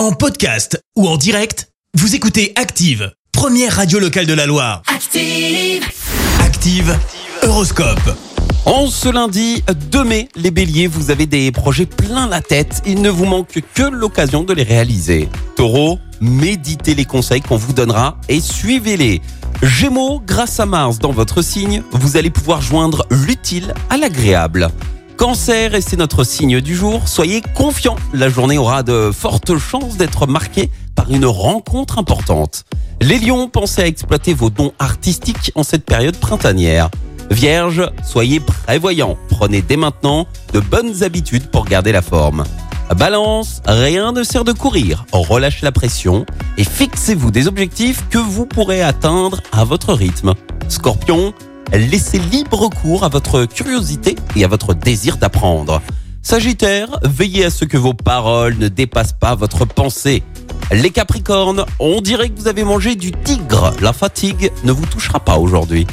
En 0.00 0.12
podcast 0.12 0.82
ou 0.96 1.06
en 1.06 1.18
direct, 1.18 1.68
vous 1.92 2.14
écoutez 2.14 2.54
Active, 2.56 3.12
première 3.32 3.76
radio 3.76 3.98
locale 3.98 4.24
de 4.24 4.32
la 4.32 4.46
Loire. 4.46 4.80
Active. 4.86 5.84
Active, 6.40 6.98
Horoscope. 7.42 8.16
En 8.64 8.86
ce 8.86 9.10
lundi 9.10 9.62
2 9.90 10.04
mai, 10.04 10.28
les 10.36 10.50
béliers, 10.50 10.86
vous 10.86 11.10
avez 11.10 11.26
des 11.26 11.52
projets 11.52 11.84
plein 11.84 12.26
la 12.26 12.40
tête. 12.40 12.80
Il 12.86 13.02
ne 13.02 13.10
vous 13.10 13.26
manque 13.26 13.60
que 13.74 13.82
l'occasion 13.82 14.42
de 14.42 14.54
les 14.54 14.62
réaliser. 14.62 15.28
Taureau, 15.54 15.98
méditez 16.22 16.94
les 16.94 17.04
conseils 17.04 17.42
qu'on 17.42 17.58
vous 17.58 17.74
donnera 17.74 18.16
et 18.30 18.40
suivez-les. 18.40 19.20
Gémeaux, 19.62 20.22
grâce 20.24 20.58
à 20.60 20.64
Mars 20.64 20.98
dans 20.98 21.12
votre 21.12 21.42
signe, 21.42 21.82
vous 21.92 22.16
allez 22.16 22.30
pouvoir 22.30 22.62
joindre 22.62 23.04
l'utile 23.10 23.74
à 23.90 23.98
l'agréable. 23.98 24.70
Cancer, 25.20 25.74
et 25.74 25.82
c'est 25.82 25.98
notre 25.98 26.24
signe 26.24 26.62
du 26.62 26.74
jour, 26.74 27.06
soyez 27.06 27.42
confiants. 27.54 27.96
La 28.14 28.30
journée 28.30 28.56
aura 28.56 28.82
de 28.82 29.10
fortes 29.12 29.58
chances 29.58 29.98
d'être 29.98 30.26
marquée 30.26 30.70
par 30.94 31.10
une 31.10 31.26
rencontre 31.26 31.98
importante. 31.98 32.64
Les 33.02 33.18
lions, 33.18 33.46
pensez 33.46 33.82
à 33.82 33.86
exploiter 33.86 34.32
vos 34.32 34.48
dons 34.48 34.72
artistiques 34.78 35.52
en 35.56 35.62
cette 35.62 35.84
période 35.84 36.16
printanière. 36.16 36.88
Vierge, 37.30 37.82
soyez 38.02 38.40
prévoyants. 38.40 39.18
Prenez 39.28 39.60
dès 39.60 39.76
maintenant 39.76 40.26
de 40.54 40.60
bonnes 40.60 41.02
habitudes 41.02 41.50
pour 41.50 41.66
garder 41.66 41.92
la 41.92 42.00
forme. 42.00 42.44
Balance, 42.96 43.60
rien 43.66 44.12
ne 44.12 44.22
sert 44.22 44.44
de 44.44 44.52
courir. 44.52 45.04
Relâchez 45.12 45.66
la 45.66 45.70
pression 45.70 46.24
et 46.56 46.64
fixez-vous 46.64 47.30
des 47.30 47.46
objectifs 47.46 48.08
que 48.08 48.16
vous 48.16 48.46
pourrez 48.46 48.80
atteindre 48.80 49.42
à 49.52 49.64
votre 49.64 49.92
rythme. 49.92 50.32
Scorpion, 50.68 51.34
laissez 51.72 52.18
libre 52.18 52.68
cours 52.68 53.04
à 53.04 53.08
votre 53.08 53.44
curiosité 53.44 54.16
et 54.36 54.44
à 54.44 54.48
votre 54.48 54.74
désir 54.74 55.16
d'apprendre. 55.16 55.80
Sagittaire, 56.22 57.00
veillez 57.02 57.46
à 57.46 57.50
ce 57.50 57.64
que 57.64 57.76
vos 57.76 57.94
paroles 57.94 58.56
ne 58.58 58.68
dépassent 58.68 59.14
pas 59.14 59.34
votre 59.34 59.64
pensée. 59.64 60.22
Les 60.70 60.90
Capricornes, 60.90 61.64
on 61.78 62.00
dirait 62.00 62.28
que 62.28 62.38
vous 62.38 62.48
avez 62.48 62.64
mangé 62.64 62.94
du 62.94 63.12
tigre. 63.12 63.72
La 63.80 63.92
fatigue 63.92 64.52
ne 64.64 64.72
vous 64.72 64.86
touchera 64.86 65.20
pas 65.20 65.38
aujourd'hui. 65.38 65.86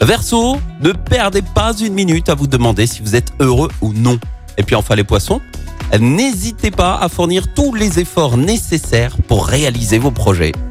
Verseau, 0.00 0.58
ne 0.80 0.92
perdez 0.92 1.42
pas 1.42 1.76
une 1.76 1.94
minute 1.94 2.28
à 2.28 2.34
vous 2.34 2.46
demander 2.46 2.86
si 2.86 3.02
vous 3.02 3.16
êtes 3.16 3.32
heureux 3.40 3.70
ou 3.80 3.92
non. 3.92 4.18
Et 4.58 4.62
puis 4.62 4.74
enfin 4.74 4.94
les 4.94 5.04
poissons, 5.04 5.40
n'hésitez 5.98 6.70
pas 6.70 6.96
à 6.96 7.08
fournir 7.08 7.52
tous 7.54 7.74
les 7.74 7.98
efforts 7.98 8.36
nécessaires 8.36 9.16
pour 9.26 9.46
réaliser 9.46 9.98
vos 9.98 10.10
projets. 10.10 10.52